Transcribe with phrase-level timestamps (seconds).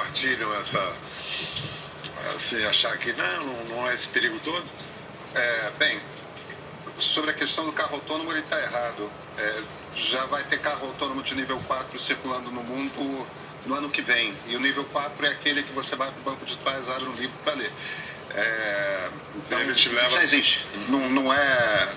[0.00, 0.96] Partilham essa.
[2.34, 4.64] Assim, achar que não, não é esse perigo todo?
[5.34, 6.00] É, bem,
[7.12, 9.10] sobre a questão do carro autônomo, ele está errado.
[9.36, 9.62] É,
[9.96, 13.26] já vai ter carro autônomo de nível 4 circulando no mundo
[13.66, 14.32] no ano que vem.
[14.48, 17.04] E o nível 4 é aquele que você vai para o banco de trás, abre
[17.04, 17.70] um livro para ler.
[18.30, 20.64] É, então, Ele te leva- já existe.
[20.88, 21.92] Não, não, é,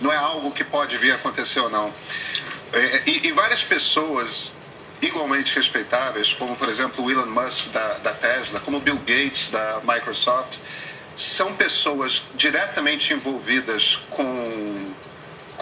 [0.00, 1.94] não é algo que pode vir a acontecer ou não.
[2.72, 4.52] É, e, e várias pessoas
[5.02, 9.80] igualmente respeitáveis, como por exemplo o Elon Musk da, da Tesla, como Bill Gates da
[9.84, 10.56] Microsoft,
[11.16, 14.91] são pessoas diretamente envolvidas com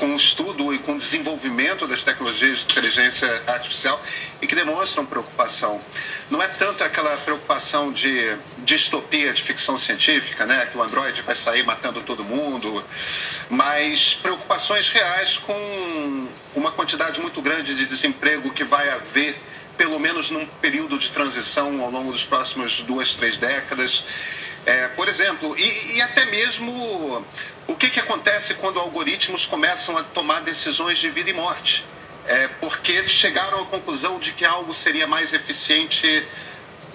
[0.00, 4.02] com o estudo e com o desenvolvimento das tecnologias de inteligência artificial
[4.40, 5.78] e que demonstram preocupação.
[6.30, 11.36] Não é tanto aquela preocupação de distopia de ficção científica, né, que o Android vai
[11.36, 12.82] sair matando todo mundo,
[13.50, 19.36] mas preocupações reais com uma quantidade muito grande de desemprego que vai haver
[19.76, 24.02] pelo menos num período de transição ao longo dos próximos duas, três décadas.
[24.66, 24.88] É,
[25.56, 27.24] e, e até mesmo
[27.66, 31.84] o que, que acontece quando algoritmos começam a tomar decisões de vida e morte?
[32.26, 36.24] É, porque chegaram à conclusão de que algo seria mais eficiente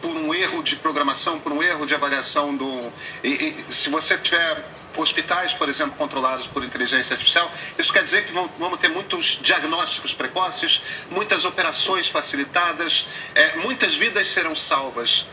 [0.00, 2.92] por um erro de programação, por um erro de avaliação do.
[3.22, 4.64] E, e se você tiver
[4.96, 9.38] hospitais, por exemplo, controlados por inteligência artificial, isso quer dizer que vão- vamos ter muitos
[9.42, 12.92] diagnósticos precoces, muitas operações facilitadas,
[13.34, 15.24] é, muitas vidas serão salvas.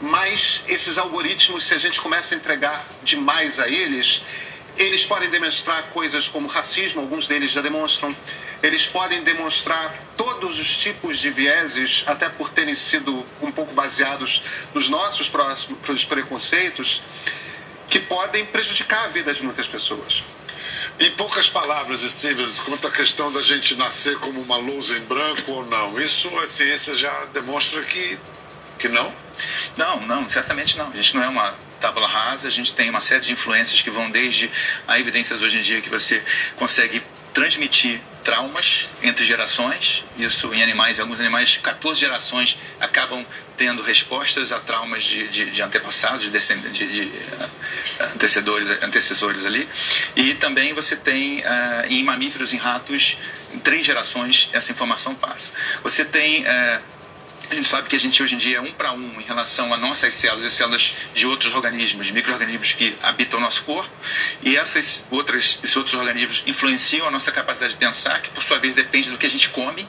[0.00, 4.22] Mas esses algoritmos, se a gente começa a entregar demais a eles,
[4.76, 8.16] eles podem demonstrar coisas como racismo, alguns deles já demonstram.
[8.62, 14.42] Eles podem demonstrar todos os tipos de vieses, até por terem sido um pouco baseados
[14.74, 17.00] nos nossos próximos preconceitos,
[17.88, 20.22] que podem prejudicar a vida de muitas pessoas.
[20.98, 25.50] Em poucas palavras, Stevens, quanto à questão da gente nascer como uma luz em branco
[25.50, 28.18] ou não, isso a ciência já demonstra que,
[28.80, 29.12] que não?
[29.76, 30.88] Não, não, certamente não.
[30.88, 33.90] A gente não é uma tábula rasa, a gente tem uma série de influências que
[33.90, 34.50] vão desde
[34.86, 36.22] a evidências hoje em dia que você
[36.56, 37.02] consegue
[37.32, 43.24] transmitir traumas entre gerações, isso em animais, alguns animais, 14 gerações acabam
[43.56, 49.68] tendo respostas a traumas de, de, de antepassados, de, de, de ah, antecedores, antecessores ali.
[50.16, 53.16] E também você tem ah, em mamíferos, em ratos,
[53.54, 55.48] em três gerações essa informação passa.
[55.82, 56.80] Você tem ah,
[57.50, 59.74] a gente sabe que a gente hoje em dia é um para um em relação
[59.74, 63.90] a nossas células e células de outros organismos, de micro-organismos que habitam o nosso corpo,
[64.42, 68.58] e essas outras, esses outros organismos influenciam a nossa capacidade de pensar, que por sua
[68.58, 69.86] vez depende do que a gente come.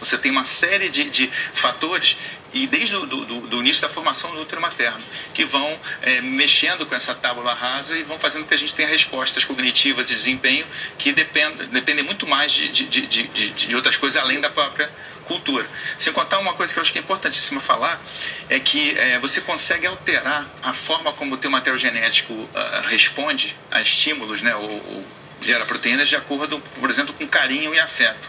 [0.00, 1.30] Você tem uma série de, de
[1.60, 2.16] fatores,
[2.52, 5.00] e desde o do, do- do início da formação do útero materno,
[5.34, 8.88] que vão eh, mexendo com essa tábula rasa e vão fazendo que a gente tenha
[8.88, 10.66] respostas cognitivas de desempenho
[10.98, 14.90] que dependem, dependem muito mais de, de, de, de, outras coisas além da própria
[15.26, 15.64] cultura.
[16.00, 18.00] Sem contar uma coisa que eu acho que é importantíssima falar,
[18.48, 23.54] é que eh, você consegue alterar a forma como o teu material genético ah, responde
[23.70, 25.06] a estímulos, né, ou, ou
[25.42, 28.28] gera proteínas de acordo, por exemplo, com carinho e afeto.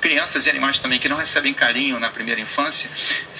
[0.00, 2.88] Crianças e animais também que não recebem carinho na primeira infância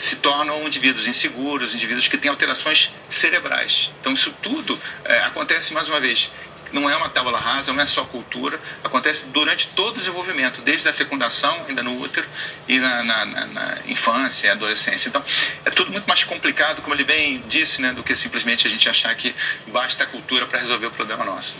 [0.08, 3.90] se tornam indivíduos inseguros, indivíduos que têm alterações cerebrais.
[4.00, 6.28] Então isso tudo eh, acontece mais uma vez.
[6.72, 10.88] Não é uma tábula rasa, não é só cultura, acontece durante todo o desenvolvimento, desde
[10.88, 12.26] a fecundação, ainda no útero,
[12.68, 15.08] e na, na- na- na infância adolescência.
[15.08, 15.24] Então,
[15.64, 18.88] é tudo muito mais complicado, como ele bem disse, né, do que simplesmente a gente
[18.88, 19.34] achar que
[19.68, 21.52] basta a cultura para resolver o problema nosso.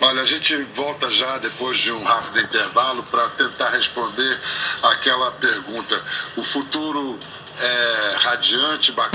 [0.00, 4.40] Olha, a gente volta já depois de um rápido intervalo para tentar responder
[4.82, 6.02] aquela pergunta.
[6.36, 7.18] O futuro
[7.60, 9.12] é radiante, bacana.